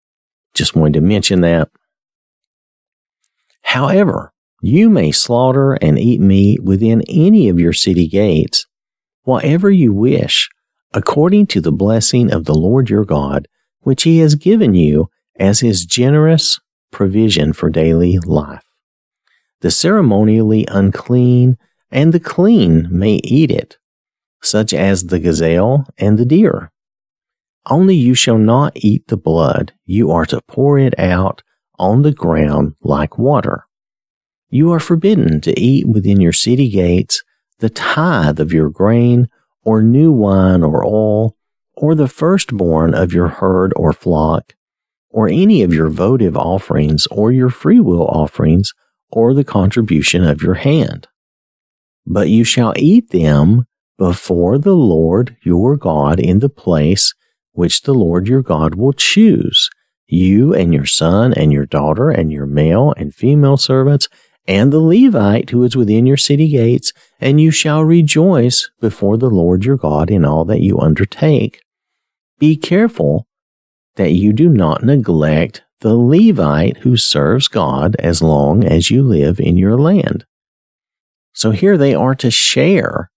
just 0.55 0.75
wanted 0.75 0.95
to 0.95 1.01
mention 1.01 1.41
that. 1.43 1.69
However, 3.63 4.33
you 4.63 4.89
may 4.89 5.13
slaughter 5.13 5.75
and 5.75 5.99
eat 5.99 6.21
meat 6.21 6.63
within 6.63 7.03
any 7.09 7.49
of 7.49 7.61
your 7.61 7.73
city 7.73 8.09
gates, 8.09 8.67
whatever 9.25 9.71
you 9.71 9.93
wish, 9.93 10.49
according 10.95 11.47
to 11.49 11.61
the 11.61 11.73
blessing 11.73 12.33
of 12.33 12.45
the 12.45 12.55
Lord 12.55 12.89
your 12.89 13.05
God, 13.05 13.49
which 13.81 14.05
he 14.05 14.19
has 14.19 14.35
given 14.35 14.75
you 14.75 15.11
as 15.39 15.61
his 15.61 15.85
generous 15.85 16.59
provision 16.91 17.53
for 17.53 17.69
daily 17.69 18.19
life. 18.19 18.65
The 19.61 19.71
ceremonially 19.71 20.65
unclean 20.69 21.59
and 21.91 22.13
the 22.13 22.21
clean 22.21 22.89
may 22.91 23.21
eat 23.25 23.51
it, 23.51 23.79
such 24.43 24.73
as 24.73 25.05
the 25.05 25.19
gazelle 25.19 25.87
and 25.99 26.19
the 26.19 26.25
deer 26.25 26.73
Only 27.69 27.97
you 27.97 28.15
shall 28.15 28.39
not 28.39 28.73
eat 28.77 29.09
the 29.09 29.17
blood. 29.17 29.73
You 29.85 30.11
are 30.13 30.27
to 30.27 30.41
pour 30.43 30.79
it 30.79 30.99
out 30.99 31.43
on 31.79 32.03
the 32.03 32.13
ground 32.13 32.75
like 32.81 33.19
water. 33.19 33.67
You 34.49 34.73
are 34.73 34.81
forbidden 34.81 35.41
to 35.43 35.61
eat 35.61 35.89
within 35.89 36.21
your 36.21 36.33
city 36.33 36.69
gates 36.69 37.23
the 37.59 37.71
tithe 37.71 38.39
of 38.39 38.53
your 38.53 38.71
grain 38.71 39.29
or 39.65 39.83
new 39.83 40.13
wine 40.13 40.63
or 40.63 40.85
oil 40.87 41.37
or 41.75 41.95
the 41.95 42.09
firstborn 42.09 42.95
of 42.95 43.13
your 43.13 43.29
herd 43.29 43.73
or 43.77 43.93
flock 43.93 44.55
or 45.11 45.29
any 45.29 45.63
of 45.63 45.75
your 45.75 45.89
votive 45.89 46.37
offerings 46.37 47.07
or 47.09 47.33
your 47.33 47.51
freewill 47.51 48.07
offerings 48.07 48.73
or 49.11 49.35
the 49.35 49.45
contribution 49.45 50.23
of 50.23 50.43
your 50.43 50.55
hand. 50.55 51.09
But 52.07 52.29
you 52.29 52.45
shall 52.45 52.75
eat 52.77 53.11
them 53.11 53.65
before 53.99 54.59
the 54.59 54.77
Lord 54.77 55.37
your 55.43 55.77
God 55.77 56.21
in 56.21 56.39
the 56.39 56.49
place 56.49 57.15
which 57.57 57.83
the 57.83 57.95
Lord 57.95 58.29
your 58.29 58.43
God 58.43 58.75
will 58.75 58.93
choose, 58.93 59.69
you 60.07 60.55
and 60.55 60.73
your 60.73 60.87
son 60.87 61.33
and 61.35 61.53
your 61.53 61.67
daughter 61.67 62.11
and 62.11 62.31
your 62.31 62.47
male 62.47 62.95
and 62.97 63.15
female 63.15 63.57
servants 63.57 64.09
and 64.47 64.73
the 64.73 64.81
Levite 64.81 65.51
who 65.51 65.65
is 65.65 65.77
within 65.77 66.07
your 66.07 66.17
city 66.17 66.49
gates, 66.49 66.93
and 67.21 67.41
you 67.41 67.51
shall 67.51 67.83
rejoice 67.83 68.71
before 68.81 69.19
the 69.19 69.31
Lord 69.31 69.65
your 69.65 69.77
God 69.77 70.11
in 70.11 70.25
all 70.25 70.45
that 70.45 70.61
you 70.61 70.79
undertake. 70.79 71.61
Be 72.39 72.57
careful 72.57 73.27
that 73.97 74.13
you 74.13 74.33
do 74.33 74.49
not 74.49 74.85
neglect 74.85 75.63
the 75.81 75.95
Levite 75.95 76.79
who 76.79 76.97
serves 76.97 77.49
God 77.49 77.97
as 77.99 78.23
long 78.23 78.65
as 78.65 78.91
you 78.91 79.03
live 79.03 79.41
in 79.41 79.57
your 79.57 79.79
land. 79.79 80.25
So 81.33 81.51
here 81.51 81.77
they 81.77 81.95
are 81.95 82.15
to 82.15 82.31
share 82.31 83.11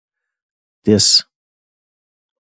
this 0.86 1.24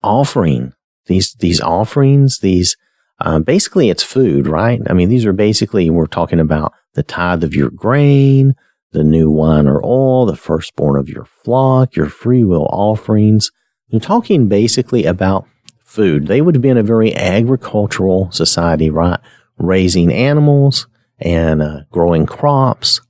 offering, 0.02 0.74
these, 1.06 1.34
these 1.36 1.62
offerings, 1.62 2.40
these, 2.40 2.78
uh, 3.20 3.40
basically 3.40 3.90
it's 3.90 4.04
food, 4.04 4.48
right? 4.48 4.82
I 4.88 4.94
mean, 4.94 5.10
these 5.10 5.26
are 5.26 5.34
basically, 5.34 5.90
we're 5.90 6.08
talking 6.08 6.40
about 6.40 6.74
the 6.94 7.04
tithe 7.04 7.44
of 7.44 7.54
your 7.54 7.70
grain, 7.70 8.56
the 8.92 9.04
new 9.04 9.30
wine 9.30 9.68
or 9.68 9.84
oil, 9.84 10.26
the 10.26 10.36
firstborn 10.36 11.00
of 11.00 11.10
your 11.10 11.26
flock, 11.26 11.96
your 11.96 12.10
freewill 12.10 12.68
offerings. 12.72 13.52
You're 13.88 14.00
talking 14.00 14.48
basically 14.48 15.06
about 15.06 15.48
food. 15.84 16.28
They 16.28 16.42
would 16.42 16.56
have 16.56 16.62
been 16.62 16.78
a 16.78 16.84
very 16.84 17.16
agricultural 17.16 18.32
society, 18.32 18.90
right? 18.90 19.20
Raising 19.58 20.12
animals 20.12 20.88
and 21.20 21.62
uh, 21.62 21.82
growing 21.92 22.26
crops. 22.26 23.02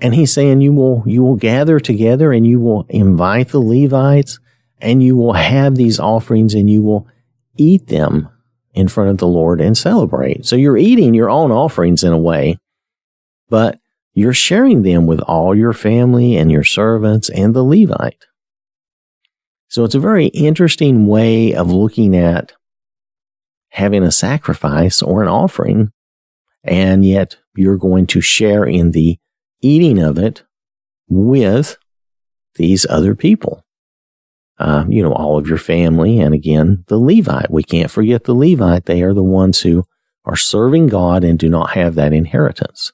And 0.00 0.14
he's 0.14 0.32
saying 0.32 0.60
you 0.60 0.72
will, 0.72 1.02
you 1.06 1.22
will 1.22 1.36
gather 1.36 1.80
together 1.80 2.32
and 2.32 2.46
you 2.46 2.60
will 2.60 2.86
invite 2.88 3.48
the 3.48 3.60
Levites 3.60 4.38
and 4.80 5.02
you 5.02 5.16
will 5.16 5.32
have 5.32 5.74
these 5.74 5.98
offerings 5.98 6.54
and 6.54 6.68
you 6.68 6.82
will 6.82 7.06
eat 7.56 7.86
them 7.86 8.28
in 8.74 8.88
front 8.88 9.10
of 9.10 9.18
the 9.18 9.26
Lord 9.26 9.60
and 9.60 9.76
celebrate. 9.76 10.44
So 10.44 10.56
you're 10.56 10.76
eating 10.76 11.14
your 11.14 11.30
own 11.30 11.50
offerings 11.50 12.04
in 12.04 12.12
a 12.12 12.18
way, 12.18 12.58
but 13.48 13.80
you're 14.12 14.34
sharing 14.34 14.82
them 14.82 15.06
with 15.06 15.20
all 15.20 15.54
your 15.54 15.72
family 15.72 16.36
and 16.36 16.50
your 16.50 16.64
servants 16.64 17.28
and 17.30 17.54
the 17.54 17.62
Levite. 17.62 18.26
So 19.68 19.84
it's 19.84 19.94
a 19.94 20.00
very 20.00 20.26
interesting 20.26 21.06
way 21.06 21.54
of 21.54 21.70
looking 21.70 22.16
at 22.16 22.52
having 23.70 24.02
a 24.02 24.12
sacrifice 24.12 25.02
or 25.02 25.22
an 25.22 25.28
offering, 25.28 25.90
and 26.62 27.04
yet 27.04 27.36
you're 27.54 27.76
going 27.76 28.06
to 28.08 28.20
share 28.20 28.64
in 28.64 28.92
the 28.92 29.18
eating 29.60 29.98
of 29.98 30.18
it 30.18 30.44
with 31.08 31.76
these 32.54 32.86
other 32.88 33.14
people. 33.14 33.65
Uh, 34.58 34.84
you 34.88 35.02
know, 35.02 35.12
all 35.12 35.36
of 35.36 35.46
your 35.46 35.58
family, 35.58 36.18
and 36.18 36.34
again, 36.34 36.82
the 36.88 36.98
Levite. 36.98 37.50
We 37.50 37.62
can't 37.62 37.90
forget 37.90 38.24
the 38.24 38.34
Levite. 38.34 38.86
They 38.86 39.02
are 39.02 39.12
the 39.12 39.22
ones 39.22 39.60
who 39.60 39.84
are 40.24 40.36
serving 40.36 40.86
God 40.86 41.24
and 41.24 41.38
do 41.38 41.48
not 41.48 41.70
have 41.72 41.94
that 41.94 42.12
inheritance. 42.12 42.92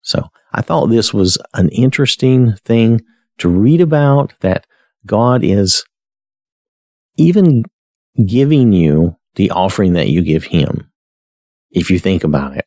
So 0.00 0.28
I 0.52 0.62
thought 0.62 0.86
this 0.86 1.12
was 1.12 1.38
an 1.54 1.68
interesting 1.70 2.54
thing 2.64 3.02
to 3.38 3.48
read 3.48 3.80
about 3.80 4.32
that 4.40 4.66
God 5.06 5.44
is 5.44 5.84
even 7.16 7.64
giving 8.26 8.72
you 8.72 9.16
the 9.34 9.50
offering 9.50 9.92
that 9.94 10.08
you 10.08 10.22
give 10.22 10.44
him. 10.44 10.90
If 11.70 11.90
you 11.90 11.98
think 11.98 12.24
about 12.24 12.56
it, 12.56 12.66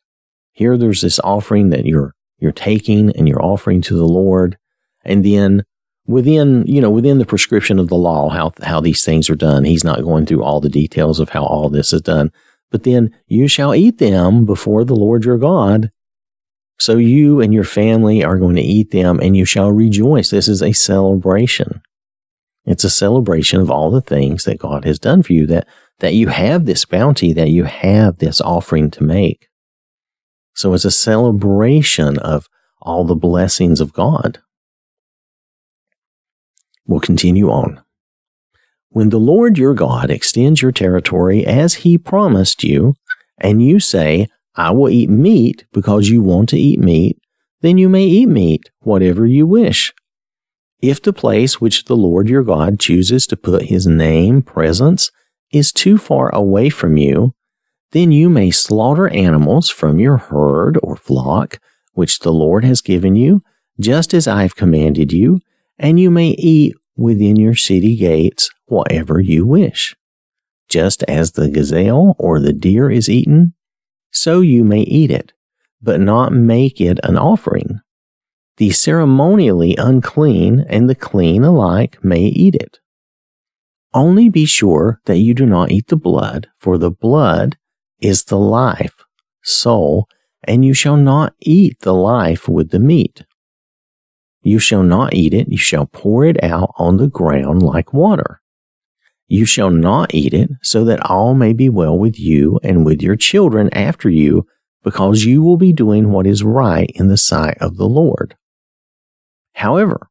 here 0.52 0.76
there's 0.76 1.02
this 1.02 1.20
offering 1.20 1.70
that 1.70 1.86
you're, 1.86 2.14
you're 2.38 2.52
taking 2.52 3.10
and 3.16 3.28
you're 3.28 3.44
offering 3.44 3.82
to 3.82 3.94
the 3.94 4.06
Lord. 4.06 4.56
And 5.04 5.24
then 5.24 5.64
within, 6.06 6.66
you 6.66 6.80
know, 6.80 6.90
within 6.90 7.18
the 7.18 7.26
prescription 7.26 7.78
of 7.78 7.88
the 7.88 7.96
law, 7.96 8.28
how, 8.28 8.52
how 8.62 8.80
these 8.80 9.04
things 9.04 9.28
are 9.28 9.36
done, 9.36 9.64
he's 9.64 9.84
not 9.84 10.02
going 10.02 10.26
through 10.26 10.42
all 10.42 10.60
the 10.60 10.68
details 10.68 11.20
of 11.20 11.30
how 11.30 11.44
all 11.44 11.68
this 11.68 11.92
is 11.92 12.02
done. 12.02 12.32
But 12.70 12.82
then 12.82 13.14
you 13.26 13.48
shall 13.48 13.74
eat 13.74 13.98
them 13.98 14.44
before 14.44 14.84
the 14.84 14.96
Lord 14.96 15.24
your 15.24 15.38
God. 15.38 15.90
So 16.78 16.96
you 16.96 17.40
and 17.40 17.54
your 17.54 17.64
family 17.64 18.22
are 18.22 18.38
going 18.38 18.56
to 18.56 18.62
eat 18.62 18.90
them 18.90 19.18
and 19.20 19.36
you 19.36 19.44
shall 19.44 19.72
rejoice. 19.72 20.30
This 20.30 20.48
is 20.48 20.62
a 20.62 20.72
celebration. 20.72 21.80
It's 22.64 22.84
a 22.84 22.90
celebration 22.90 23.60
of 23.60 23.70
all 23.70 23.90
the 23.90 24.00
things 24.00 24.44
that 24.44 24.58
God 24.58 24.84
has 24.84 24.98
done 24.98 25.22
for 25.22 25.32
you, 25.32 25.46
that, 25.46 25.68
that 26.00 26.14
you 26.14 26.28
have 26.28 26.66
this 26.66 26.84
bounty, 26.84 27.32
that 27.32 27.50
you 27.50 27.64
have 27.64 28.18
this 28.18 28.40
offering 28.40 28.90
to 28.92 29.04
make. 29.04 29.48
So 30.54 30.74
it's 30.74 30.84
a 30.84 30.90
celebration 30.90 32.18
of 32.18 32.48
all 32.82 33.04
the 33.04 33.14
blessings 33.14 33.80
of 33.80 33.92
God. 33.92 34.40
We'll 36.86 37.00
continue 37.00 37.50
on. 37.50 37.82
When 38.90 39.10
the 39.10 39.18
Lord 39.18 39.58
your 39.58 39.74
God 39.74 40.10
extends 40.10 40.62
your 40.62 40.72
territory 40.72 41.44
as 41.44 41.74
he 41.74 41.98
promised 41.98 42.64
you, 42.64 42.94
and 43.38 43.62
you 43.62 43.80
say, 43.80 44.28
I 44.54 44.70
will 44.70 44.88
eat 44.88 45.10
meat 45.10 45.66
because 45.72 46.08
you 46.08 46.22
want 46.22 46.48
to 46.50 46.58
eat 46.58 46.80
meat, 46.80 47.18
then 47.60 47.76
you 47.78 47.88
may 47.88 48.04
eat 48.04 48.26
meat, 48.26 48.70
whatever 48.80 49.26
you 49.26 49.46
wish. 49.46 49.92
If 50.80 51.02
the 51.02 51.12
place 51.12 51.60
which 51.60 51.84
the 51.84 51.96
Lord 51.96 52.28
your 52.28 52.42
God 52.42 52.78
chooses 52.78 53.26
to 53.26 53.36
put 53.36 53.62
his 53.62 53.86
name 53.86 54.42
presence 54.42 55.10
is 55.52 55.72
too 55.72 55.98
far 55.98 56.34
away 56.34 56.70
from 56.70 56.96
you, 56.96 57.34
then 57.92 58.12
you 58.12 58.28
may 58.28 58.50
slaughter 58.50 59.08
animals 59.08 59.68
from 59.68 59.98
your 59.98 60.16
herd 60.16 60.78
or 60.82 60.96
flock, 60.96 61.58
which 61.92 62.20
the 62.20 62.32
Lord 62.32 62.64
has 62.64 62.80
given 62.80 63.16
you, 63.16 63.42
just 63.80 64.12
as 64.12 64.26
I 64.26 64.42
have 64.42 64.56
commanded 64.56 65.12
you, 65.12 65.40
and 65.78 65.98
you 66.00 66.10
may 66.10 66.30
eat 66.30 66.74
within 66.96 67.36
your 67.36 67.54
city 67.54 67.96
gates 67.96 68.50
whatever 68.66 69.20
you 69.20 69.46
wish. 69.46 69.94
Just 70.68 71.02
as 71.04 71.32
the 71.32 71.48
gazelle 71.48 72.16
or 72.18 72.40
the 72.40 72.52
deer 72.52 72.90
is 72.90 73.08
eaten, 73.08 73.54
so 74.10 74.40
you 74.40 74.64
may 74.64 74.80
eat 74.80 75.10
it, 75.10 75.32
but 75.80 76.00
not 76.00 76.32
make 76.32 76.80
it 76.80 76.98
an 77.04 77.16
offering 77.16 77.80
the 78.56 78.70
ceremonially 78.70 79.76
unclean 79.76 80.64
and 80.68 80.88
the 80.88 80.94
clean 80.94 81.44
alike 81.44 82.02
may 82.02 82.22
eat 82.22 82.54
it. 82.54 82.78
Only 83.92 84.28
be 84.28 84.46
sure 84.46 85.00
that 85.04 85.18
you 85.18 85.34
do 85.34 85.46
not 85.46 85.70
eat 85.70 85.88
the 85.88 85.96
blood, 85.96 86.48
for 86.58 86.78
the 86.78 86.90
blood 86.90 87.56
is 88.00 88.24
the 88.24 88.38
life, 88.38 89.04
soul, 89.42 90.08
and 90.44 90.64
you 90.64 90.74
shall 90.74 90.96
not 90.96 91.34
eat 91.40 91.80
the 91.80 91.94
life 91.94 92.48
with 92.48 92.70
the 92.70 92.78
meat. 92.78 93.24
You 94.46 94.60
shall 94.60 94.84
not 94.84 95.12
eat 95.12 95.34
it, 95.34 95.48
you 95.48 95.58
shall 95.58 95.86
pour 95.86 96.24
it 96.24 96.40
out 96.40 96.72
on 96.76 96.98
the 96.98 97.08
ground 97.08 97.64
like 97.64 97.92
water. 97.92 98.40
You 99.26 99.44
shall 99.44 99.70
not 99.72 100.14
eat 100.14 100.32
it, 100.32 100.50
so 100.62 100.84
that 100.84 101.04
all 101.04 101.34
may 101.34 101.52
be 101.52 101.68
well 101.68 101.98
with 101.98 102.16
you 102.20 102.60
and 102.62 102.86
with 102.86 103.02
your 103.02 103.16
children 103.16 103.68
after 103.72 104.08
you, 104.08 104.46
because 104.84 105.24
you 105.24 105.42
will 105.42 105.56
be 105.56 105.72
doing 105.72 106.12
what 106.12 106.28
is 106.28 106.44
right 106.44 106.88
in 106.94 107.08
the 107.08 107.16
sight 107.16 107.58
of 107.60 107.76
the 107.76 107.88
Lord. 107.88 108.36
However, 109.54 110.10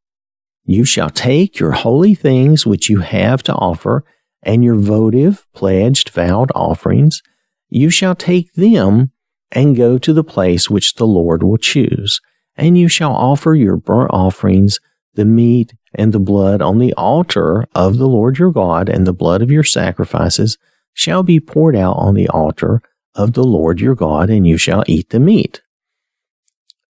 you 0.66 0.84
shall 0.84 1.10
take 1.10 1.58
your 1.58 1.72
holy 1.72 2.14
things 2.14 2.66
which 2.66 2.90
you 2.90 3.00
have 3.00 3.42
to 3.44 3.54
offer, 3.54 4.04
and 4.44 4.66
your 4.66 4.76
votive, 4.76 5.48
pledged, 5.54 6.10
vowed 6.10 6.52
offerings, 6.54 7.24
you 7.70 7.90
shall 7.90 8.16
take 8.16 8.52
them 8.56 9.14
and 9.50 9.78
go 9.78 9.98
to 9.98 10.12
the 10.12 10.26
place 10.26 10.70
which 10.70 10.96
the 10.96 11.08
Lord 11.08 11.42
will 11.42 11.58
choose, 11.58 12.20
and 12.56 12.78
you 12.78 12.88
shall 12.88 13.14
offer 13.14 13.54
your 13.54 13.78
burnt 13.78 14.12
offerings, 14.14 14.80
the 15.14 15.26
meat 15.26 15.74
and 15.94 16.14
the 16.14 16.20
blood 16.20 16.62
on 16.62 16.78
the 16.78 16.94
altar 16.94 17.66
of 17.74 17.98
the 17.98 18.08
Lord 18.08 18.38
your 18.38 18.52
God, 18.52 18.90
and 18.90 19.06
the 19.06 19.14
blood 19.14 19.42
of 19.42 19.52
your 19.52 19.64
sacrifices 19.64 20.58
shall 20.94 21.24
be 21.24 21.40
poured 21.40 21.76
out 21.76 21.96
on 21.98 22.16
the 22.16 22.28
altar 22.30 22.82
of 23.14 23.34
the 23.34 23.44
Lord 23.44 23.80
your 23.80 23.96
God, 23.96 24.30
and 24.30 24.46
you 24.46 24.58
shall 24.58 24.84
eat 24.88 25.10
the 25.10 25.20
meat. 25.20 25.62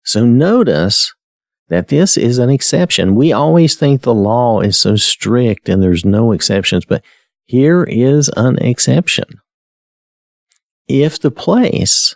So 0.03 0.25
notice 0.25 1.13
that 1.69 1.87
this 1.87 2.17
is 2.17 2.37
an 2.37 2.49
exception. 2.49 3.15
We 3.15 3.31
always 3.31 3.75
think 3.75 4.01
the 4.01 4.13
law 4.13 4.59
is 4.59 4.77
so 4.77 4.95
strict 4.95 5.69
and 5.69 5.81
there's 5.81 6.03
no 6.03 6.31
exceptions, 6.31 6.85
but 6.85 7.03
here 7.45 7.83
is 7.83 8.29
an 8.35 8.57
exception. 8.59 9.25
If 10.87 11.19
the 11.19 11.31
place 11.31 12.15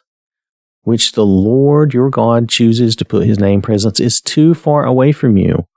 which 0.85 1.13
the 1.13 1.25
Lord 1.25 1.93
your 1.95 2.11
God 2.11 2.47
chooses 2.47 2.95
to 2.95 3.05
put 3.05 3.25
his 3.25 3.39
name 3.39 3.61
presence 3.61 3.99
is 3.99 4.21
too 4.21 4.53
far 4.53 4.85
away 4.85 5.11
from 5.11 5.35
you, 5.35 5.67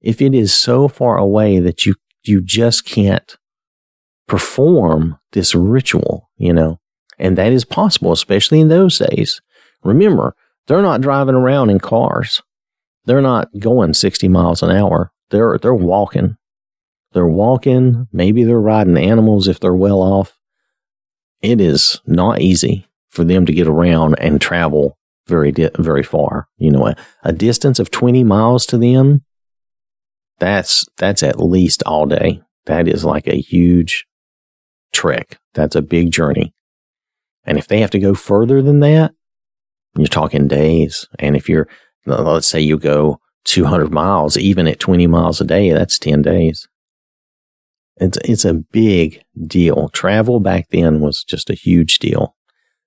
if 0.00 0.22
it 0.22 0.34
is 0.34 0.54
so 0.54 0.86
far 0.86 1.18
away 1.18 1.58
that 1.58 1.84
you, 1.84 1.96
you 2.22 2.40
just 2.40 2.84
can't 2.84 3.36
perform 4.28 5.18
this 5.32 5.54
ritual, 5.56 6.30
you 6.36 6.52
know, 6.52 6.78
and 7.18 7.36
that 7.36 7.52
is 7.52 7.64
possible, 7.64 8.12
especially 8.12 8.60
in 8.60 8.68
those 8.68 8.98
days. 8.98 9.42
Remember, 9.82 10.36
they're 10.68 10.80
not 10.80 11.00
driving 11.00 11.34
around 11.34 11.70
in 11.70 11.80
cars. 11.80 12.40
They're 13.04 13.20
not 13.20 13.48
going 13.58 13.94
60 13.94 14.28
miles 14.28 14.62
an 14.62 14.70
hour. 14.70 15.10
They're, 15.30 15.58
they're 15.58 15.74
walking. 15.74 16.36
They're 17.14 17.26
walking. 17.26 18.06
Maybe 18.12 18.44
they're 18.44 18.60
riding 18.60 18.96
animals 18.96 19.48
if 19.48 19.58
they're 19.58 19.74
well 19.74 20.00
off. 20.00 20.38
It 21.40 21.60
is 21.60 22.00
not 22.06 22.40
easy 22.40 22.86
for 23.12 23.24
them 23.24 23.46
to 23.46 23.52
get 23.52 23.68
around 23.68 24.16
and 24.18 24.40
travel 24.40 24.98
very, 25.26 25.52
di- 25.52 25.70
very 25.78 26.02
far. 26.02 26.48
You 26.56 26.72
know, 26.72 26.88
a, 26.88 26.96
a 27.22 27.32
distance 27.32 27.78
of 27.78 27.90
20 27.90 28.24
miles 28.24 28.66
to 28.66 28.78
them, 28.78 29.22
that's, 30.38 30.84
that's 30.96 31.22
at 31.22 31.38
least 31.38 31.82
all 31.84 32.06
day. 32.06 32.42
That 32.66 32.88
is 32.88 33.04
like 33.04 33.28
a 33.28 33.40
huge 33.40 34.06
trek. 34.92 35.38
That's 35.54 35.76
a 35.76 35.82
big 35.82 36.10
journey. 36.10 36.54
And 37.44 37.58
if 37.58 37.68
they 37.68 37.80
have 37.80 37.90
to 37.90 37.98
go 37.98 38.14
further 38.14 38.62
than 38.62 38.80
that, 38.80 39.12
you're 39.96 40.06
talking 40.06 40.48
days. 40.48 41.06
And 41.18 41.36
if 41.36 41.48
you're, 41.48 41.68
let's 42.06 42.46
say 42.46 42.60
you 42.60 42.78
go 42.78 43.20
200 43.44 43.92
miles, 43.92 44.38
even 44.38 44.66
at 44.66 44.80
20 44.80 45.06
miles 45.06 45.40
a 45.40 45.44
day, 45.44 45.70
that's 45.70 45.98
10 45.98 46.22
days. 46.22 46.66
It's, 47.96 48.18
it's 48.24 48.44
a 48.46 48.54
big 48.54 49.22
deal. 49.46 49.90
Travel 49.90 50.40
back 50.40 50.68
then 50.70 51.00
was 51.00 51.24
just 51.24 51.50
a 51.50 51.54
huge 51.54 51.98
deal. 51.98 52.34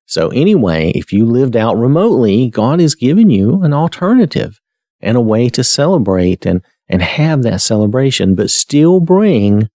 So 0.05 0.29
anyway, 0.29 0.91
if 0.91 1.11
you 1.11 1.25
lived 1.25 1.55
out 1.55 1.77
remotely, 1.77 2.49
God 2.49 2.79
has 2.79 2.95
given 2.95 3.29
you 3.29 3.61
an 3.63 3.73
alternative 3.73 4.59
and 5.01 5.17
a 5.17 5.21
way 5.21 5.49
to 5.49 5.63
celebrate 5.63 6.45
and, 6.45 6.61
and 6.87 7.01
have 7.01 7.43
that 7.43 7.61
celebration, 7.61 8.35
but 8.35 8.51
still 8.51 8.99
bring, 8.99 9.69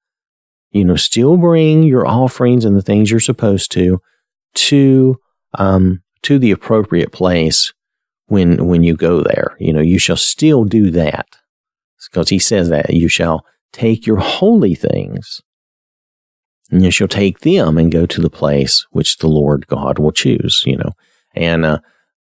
you 0.71 0.85
know, 0.85 0.97
still 0.97 1.37
bring 1.37 1.83
your 1.83 2.07
offerings 2.07 2.65
and 2.65 2.77
the 2.77 2.83
things 2.83 3.11
you're 3.11 3.21
supposed 3.21 3.73
to, 3.73 4.01
to, 4.55 5.19
um, 5.55 6.03
to 6.23 6.39
the 6.39 6.53
appropriate 6.53 7.13
place 7.13 7.73
when, 8.27 8.67
when 8.67 8.85
you 8.85 8.97
go 8.97 9.23
there. 9.23 9.57
You 9.59 9.73
know, 9.73 9.81
you 9.81 9.99
shall 9.99 10.17
still 10.17 10.65
do 10.65 10.91
that 10.93 11.27
because 12.11 12.29
he 12.29 12.39
says 12.39 12.69
that 12.69 12.95
you 12.95 13.09
shall 13.09 13.45
take 13.73 14.07
your 14.07 14.19
holy 14.19 14.75
things 14.75 15.43
and 16.71 16.85
you 16.85 16.91
shall 16.91 17.09
take 17.09 17.41
them 17.41 17.77
and 17.77 17.93
go 17.93 18.07
to 18.07 18.21
the 18.21 18.31
place 18.31 18.87
which 18.91 19.19
the 19.19 19.29
Lord 19.29 19.67
God 19.67 19.99
will 19.99 20.13
choose, 20.13 20.63
you 20.67 20.77
know. 20.77 20.93
And 21.35 21.65
uh, 21.65 21.81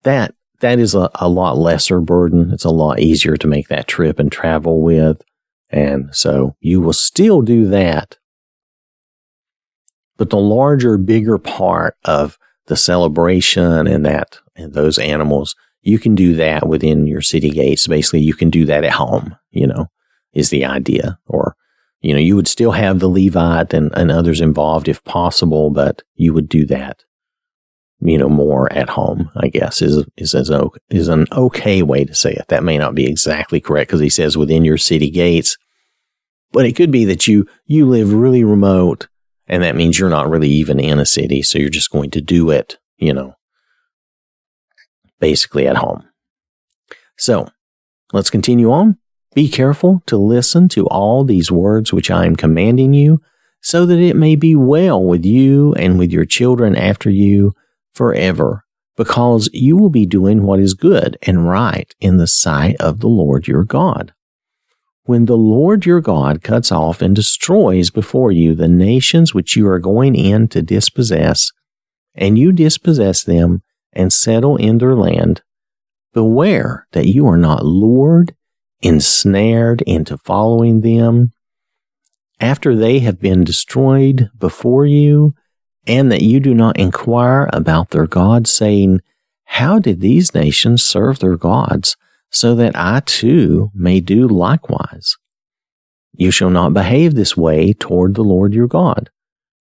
that 0.03 0.33
that 0.59 0.79
is 0.79 0.95
a, 0.95 1.09
a 1.15 1.29
lot 1.29 1.57
lesser 1.57 1.99
burden. 1.99 2.51
It's 2.51 2.65
a 2.65 2.69
lot 2.69 2.99
easier 2.99 3.37
to 3.37 3.47
make 3.47 3.67
that 3.67 3.87
trip 3.87 4.19
and 4.19 4.31
travel 4.31 4.81
with. 4.81 5.21
And 5.69 6.15
so 6.15 6.55
you 6.61 6.81
will 6.81 6.93
still 6.93 7.41
do 7.41 7.67
that. 7.67 8.17
But 10.17 10.31
the 10.31 10.37
larger, 10.37 10.97
bigger 10.97 11.37
part 11.37 11.95
of 12.05 12.39
the 12.65 12.77
celebration 12.77 13.85
and 13.87 14.05
that 14.05 14.39
and 14.55 14.73
those 14.73 14.97
animals, 14.97 15.55
you 15.81 15.99
can 15.99 16.15
do 16.15 16.33
that 16.35 16.67
within 16.67 17.05
your 17.05 17.21
city 17.21 17.51
gates. 17.51 17.87
Basically, 17.87 18.21
you 18.21 18.33
can 18.33 18.49
do 18.49 18.65
that 18.65 18.83
at 18.83 18.93
home, 18.93 19.35
you 19.51 19.67
know, 19.67 19.87
is 20.33 20.49
the 20.49 20.65
idea. 20.65 21.19
Or 21.27 21.55
you 22.01 22.13
know, 22.13 22.19
you 22.19 22.35
would 22.35 22.47
still 22.47 22.71
have 22.71 22.99
the 22.99 23.09
Levite 23.09 23.73
and, 23.73 23.91
and 23.95 24.11
others 24.11 24.41
involved 24.41 24.87
if 24.87 25.03
possible, 25.03 25.69
but 25.69 26.03
you 26.15 26.33
would 26.33 26.47
do 26.47 26.65
that, 26.67 27.03
you 27.99 28.17
know, 28.17 28.29
more 28.29 28.71
at 28.71 28.89
home, 28.89 29.31
I 29.37 29.47
guess 29.47 29.81
is, 29.81 30.05
is, 30.17 30.33
is, 30.33 30.51
is 30.89 31.07
an 31.07 31.25
okay 31.31 31.81
way 31.81 32.05
to 32.05 32.13
say 32.13 32.33
it. 32.33 32.47
That 32.49 32.63
may 32.63 32.77
not 32.77 32.95
be 32.95 33.07
exactly 33.07 33.59
correct 33.59 33.89
because 33.89 34.01
he 34.01 34.09
says 34.09 34.37
within 34.37 34.63
your 34.63 34.77
city 34.77 35.09
gates, 35.09 35.57
but 36.51 36.65
it 36.65 36.75
could 36.75 36.91
be 36.91 37.05
that 37.05 37.27
you, 37.27 37.47
you 37.65 37.87
live 37.87 38.13
really 38.13 38.43
remote 38.43 39.07
and 39.47 39.63
that 39.63 39.75
means 39.75 39.97
you're 39.97 40.09
not 40.09 40.29
really 40.29 40.49
even 40.49 40.79
in 40.79 40.99
a 40.99 41.05
city. 41.05 41.41
So 41.41 41.57
you're 41.57 41.69
just 41.69 41.91
going 41.91 42.11
to 42.11 42.21
do 42.21 42.49
it, 42.51 42.77
you 42.97 43.13
know, 43.13 43.35
basically 45.19 45.67
at 45.67 45.77
home. 45.77 46.03
So 47.17 47.49
let's 48.13 48.29
continue 48.29 48.71
on. 48.71 48.97
Be 49.37 49.47
careful 49.47 50.01
to 50.07 50.17
listen 50.17 50.67
to 50.69 50.87
all 50.87 51.23
these 51.23 51.51
words 51.51 51.93
which 51.93 52.09
I 52.09 52.25
am 52.25 52.35
commanding 52.35 52.95
you, 52.95 53.21
so 53.61 53.85
that 53.85 53.99
it 53.99 54.15
may 54.15 54.35
be 54.35 54.55
well 54.55 55.03
with 55.03 55.23
you 55.23 55.75
and 55.75 55.99
with 55.99 56.11
your 56.11 56.25
children 56.25 56.75
after 56.75 57.11
you 57.11 57.53
forever, 57.93 58.65
because 58.95 59.47
you 59.53 59.77
will 59.77 59.91
be 59.91 60.07
doing 60.07 60.41
what 60.41 60.59
is 60.59 60.73
good 60.73 61.19
and 61.21 61.47
right 61.47 61.93
in 61.99 62.17
the 62.17 62.25
sight 62.25 62.77
of 62.79 62.99
the 62.99 63.09
Lord 63.09 63.47
your 63.47 63.63
God. 63.63 64.11
When 65.03 65.25
the 65.25 65.37
Lord 65.37 65.85
your 65.85 66.01
God 66.01 66.41
cuts 66.41 66.71
off 66.71 66.99
and 67.03 67.15
destroys 67.15 67.91
before 67.91 68.31
you 68.31 68.55
the 68.55 68.67
nations 68.67 69.35
which 69.35 69.55
you 69.55 69.67
are 69.67 69.77
going 69.77 70.15
in 70.15 70.47
to 70.47 70.63
dispossess, 70.63 71.51
and 72.15 72.39
you 72.39 72.51
dispossess 72.51 73.23
them 73.23 73.61
and 73.93 74.11
settle 74.11 74.55
in 74.57 74.79
their 74.79 74.95
land, 74.95 75.43
beware 76.11 76.87
that 76.93 77.05
you 77.05 77.27
are 77.27 77.37
not 77.37 77.63
lured 77.63 78.33
ensnared 78.81 79.81
into 79.83 80.17
following 80.17 80.81
them 80.81 81.31
after 82.39 82.75
they 82.75 82.99
have 82.99 83.19
been 83.19 83.43
destroyed 83.43 84.29
before 84.37 84.85
you, 84.85 85.33
and 85.87 86.11
that 86.11 86.21
you 86.21 86.39
do 86.39 86.53
not 86.53 86.77
inquire 86.77 87.49
about 87.51 87.89
their 87.89 88.05
gods, 88.05 88.51
saying, 88.51 89.01
How 89.45 89.79
did 89.79 90.01
these 90.01 90.35
nations 90.35 90.83
serve 90.83 91.19
their 91.19 91.37
gods, 91.37 91.95
so 92.29 92.53
that 92.55 92.75
I 92.75 93.01
too 93.05 93.71
may 93.73 93.99
do 93.99 94.27
likewise? 94.27 95.17
You 96.13 96.29
shall 96.29 96.49
not 96.49 96.73
behave 96.73 97.15
this 97.15 97.35
way 97.37 97.73
toward 97.73 98.15
the 98.15 98.23
Lord 98.23 98.53
your 98.53 98.67
God, 98.67 99.09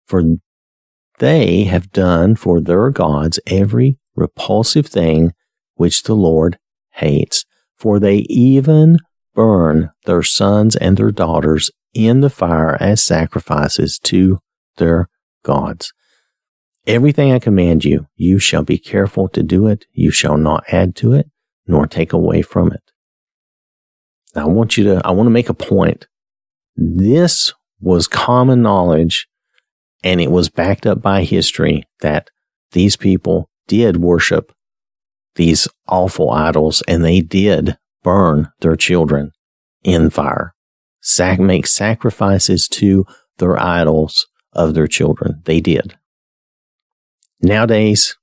for 0.05 0.23
they 1.19 1.63
have 1.63 1.91
done 1.91 2.35
for 2.35 2.59
their 2.61 2.89
gods 2.91 3.39
every 3.47 3.97
repulsive 4.15 4.87
thing 4.87 5.33
which 5.75 6.03
the 6.03 6.15
Lord 6.15 6.59
hates 6.91 7.45
for 7.79 7.99
they 7.99 8.17
even 8.29 8.99
burn 9.33 9.89
their 10.05 10.21
sons 10.21 10.75
and 10.75 10.97
their 10.97 11.11
daughters 11.11 11.71
in 11.93 12.21
the 12.21 12.29
fire 12.29 12.77
as 12.79 13.01
sacrifices 13.01 13.97
to 13.99 14.39
their 14.77 15.07
gods. 15.43 15.93
Everything 16.85 17.31
I 17.31 17.39
command 17.39 17.85
you, 17.85 18.07
you 18.15 18.39
shall 18.39 18.63
be 18.63 18.77
careful 18.77 19.29
to 19.29 19.43
do 19.43 19.67
it. 19.67 19.85
You 19.93 20.11
shall 20.11 20.37
not 20.37 20.63
add 20.71 20.95
to 20.97 21.13
it, 21.13 21.29
nor 21.67 21.87
take 21.87 22.13
away 22.13 22.41
from 22.41 22.71
it. 22.71 22.81
Now, 24.35 24.43
I 24.43 24.49
want 24.49 24.77
you 24.77 24.83
to, 24.85 25.01
I 25.05 25.11
want 25.11 25.27
to 25.27 25.31
make 25.31 25.49
a 25.49 25.53
point. 25.53 26.07
This 26.75 27.53
was 27.79 28.07
common 28.07 28.61
knowledge 28.61 29.27
and 30.03 30.21
it 30.21 30.31
was 30.31 30.49
backed 30.49 30.85
up 30.85 31.01
by 31.01 31.23
history 31.23 31.83
that 32.01 32.29
these 32.71 32.95
people 32.95 33.49
did 33.67 33.97
worship 33.97 34.51
these 35.35 35.67
awful 35.87 36.31
idols 36.31 36.83
and 36.87 37.03
they 37.03 37.21
did 37.21 37.77
burn 38.03 38.49
their 38.61 38.75
children 38.75 39.31
in 39.83 40.09
fire, 40.09 40.53
sac- 41.01 41.39
make 41.39 41.67
sacrifices 41.67 42.67
to 42.67 43.05
their 43.37 43.61
idols 43.61 44.27
of 44.53 44.73
their 44.73 44.87
children. 44.87 45.41
They 45.45 45.61
did. 45.61 45.97
Nowadays, 47.41 48.17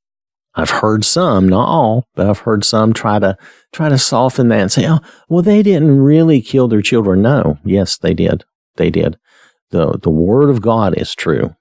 I've 0.54 0.70
heard 0.70 1.04
some, 1.04 1.48
not 1.48 1.68
all, 1.68 2.06
but 2.14 2.28
I've 2.28 2.40
heard 2.40 2.64
some 2.64 2.92
try 2.92 3.18
to 3.18 3.36
try 3.72 3.88
to 3.90 3.98
soften 3.98 4.48
that 4.48 4.60
and 4.60 4.72
say, 4.72 4.88
"Oh, 4.88 5.00
well, 5.28 5.42
they 5.42 5.62
didn't 5.62 6.00
really 6.00 6.40
kill 6.40 6.66
their 6.66 6.80
children." 6.80 7.22
No, 7.22 7.58
yes, 7.64 7.98
they 7.98 8.14
did. 8.14 8.44
They 8.76 8.90
did. 8.90 9.18
the 9.70 9.98
The 10.02 10.10
word 10.10 10.48
of 10.48 10.62
God 10.62 10.96
is 10.96 11.14
true. 11.14 11.54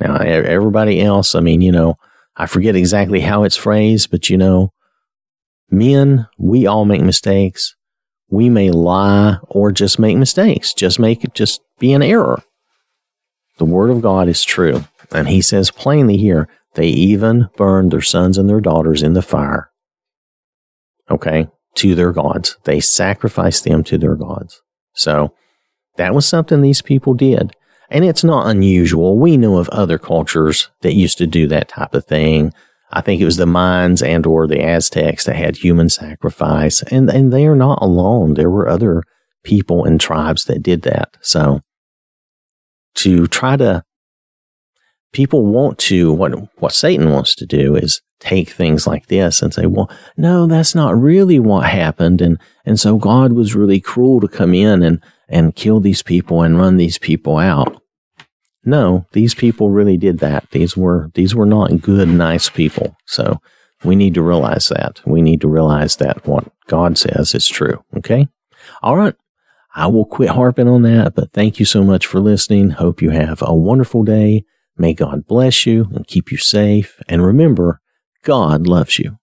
Now, 0.00 0.16
everybody 0.16 1.00
else, 1.00 1.34
I 1.34 1.40
mean, 1.40 1.60
you 1.60 1.72
know, 1.72 1.96
I 2.36 2.46
forget 2.46 2.76
exactly 2.76 3.20
how 3.20 3.44
it's 3.44 3.56
phrased, 3.56 4.10
but 4.10 4.28
you 4.28 4.36
know, 4.36 4.72
men, 5.70 6.28
we 6.38 6.66
all 6.66 6.84
make 6.84 7.02
mistakes. 7.02 7.74
We 8.28 8.50
may 8.50 8.70
lie 8.70 9.38
or 9.48 9.72
just 9.72 9.98
make 9.98 10.16
mistakes, 10.16 10.74
just 10.74 10.98
make 10.98 11.24
it 11.24 11.34
just 11.34 11.60
be 11.78 11.92
an 11.92 12.02
error. 12.02 12.42
The 13.58 13.64
word 13.64 13.90
of 13.90 14.02
God 14.02 14.28
is 14.28 14.44
true. 14.44 14.84
And 15.12 15.28
he 15.28 15.40
says 15.40 15.70
plainly 15.70 16.16
here, 16.16 16.48
they 16.74 16.88
even 16.88 17.48
burned 17.56 17.90
their 17.92 18.02
sons 18.02 18.36
and 18.36 18.50
their 18.50 18.60
daughters 18.60 19.02
in 19.02 19.14
the 19.14 19.22
fire. 19.22 19.70
Okay. 21.10 21.48
To 21.76 21.94
their 21.94 22.12
gods. 22.12 22.58
They 22.64 22.80
sacrificed 22.80 23.64
them 23.64 23.82
to 23.84 23.96
their 23.96 24.14
gods. 24.14 24.60
So 24.92 25.34
that 25.96 26.14
was 26.14 26.26
something 26.26 26.60
these 26.60 26.82
people 26.82 27.14
did. 27.14 27.54
And 27.90 28.04
it's 28.04 28.24
not 28.24 28.48
unusual. 28.48 29.18
We 29.18 29.36
know 29.36 29.58
of 29.58 29.68
other 29.68 29.98
cultures 29.98 30.70
that 30.80 30.94
used 30.94 31.18
to 31.18 31.26
do 31.26 31.46
that 31.48 31.68
type 31.68 31.94
of 31.94 32.04
thing. 32.04 32.52
I 32.90 33.00
think 33.00 33.20
it 33.20 33.24
was 33.24 33.36
the 33.36 33.46
Mayans 33.46 34.06
and 34.06 34.26
or 34.26 34.46
the 34.46 34.62
Aztecs 34.62 35.24
that 35.24 35.36
had 35.36 35.56
human 35.56 35.88
sacrifice. 35.88 36.82
And, 36.82 37.08
and 37.10 37.32
they 37.32 37.46
are 37.46 37.56
not 37.56 37.80
alone. 37.82 38.34
There 38.34 38.50
were 38.50 38.68
other 38.68 39.02
people 39.44 39.84
and 39.84 40.00
tribes 40.00 40.44
that 40.46 40.62
did 40.62 40.82
that. 40.82 41.16
So 41.20 41.60
to 42.96 43.26
try 43.26 43.56
to, 43.56 43.84
people 45.12 45.46
want 45.46 45.78
to, 45.78 46.12
what, 46.12 46.32
what 46.60 46.72
Satan 46.72 47.10
wants 47.10 47.34
to 47.36 47.46
do 47.46 47.76
is 47.76 48.00
take 48.18 48.50
things 48.50 48.86
like 48.86 49.06
this 49.06 49.42
and 49.42 49.52
say, 49.54 49.66
well, 49.66 49.90
no, 50.16 50.46
that's 50.46 50.74
not 50.74 50.98
really 50.98 51.38
what 51.38 51.68
happened. 51.68 52.20
And, 52.20 52.38
and 52.64 52.80
so 52.80 52.96
God 52.96 53.32
was 53.32 53.54
really 53.54 53.80
cruel 53.80 54.20
to 54.20 54.28
come 54.28 54.54
in 54.54 54.82
and, 54.82 55.00
and 55.28 55.56
kill 55.56 55.80
these 55.80 56.02
people 56.02 56.42
and 56.42 56.58
run 56.58 56.76
these 56.76 56.98
people 56.98 57.38
out. 57.38 57.80
no, 58.64 59.06
these 59.12 59.34
people 59.34 59.70
really 59.70 59.96
did 59.96 60.18
that. 60.18 60.50
These 60.50 60.76
were 60.76 61.10
these 61.14 61.34
were 61.34 61.46
not 61.46 61.80
good, 61.80 62.08
nice 62.08 62.48
people. 62.50 62.96
So 63.06 63.40
we 63.84 63.94
need 63.94 64.14
to 64.14 64.22
realize 64.22 64.68
that. 64.68 65.00
We 65.06 65.22
need 65.22 65.40
to 65.42 65.48
realize 65.48 65.96
that 65.96 66.26
what 66.26 66.50
God 66.66 66.98
says 66.98 67.34
is 67.34 67.46
true. 67.46 67.84
Okay. 67.96 68.28
All 68.82 68.96
right. 68.96 69.14
I 69.74 69.86
will 69.88 70.06
quit 70.06 70.30
harping 70.30 70.68
on 70.68 70.82
that, 70.82 71.14
but 71.14 71.32
thank 71.32 71.60
you 71.60 71.66
so 71.66 71.84
much 71.84 72.06
for 72.06 72.18
listening. 72.18 72.70
Hope 72.70 73.02
you 73.02 73.10
have 73.10 73.42
a 73.42 73.54
wonderful 73.54 74.02
day. 74.02 74.44
May 74.78 74.94
God 74.94 75.26
bless 75.26 75.66
you 75.66 75.88
and 75.94 76.06
keep 76.06 76.32
you 76.32 76.38
safe. 76.38 77.00
And 77.08 77.24
remember, 77.24 77.80
God 78.24 78.66
loves 78.66 78.98
you. 78.98 79.18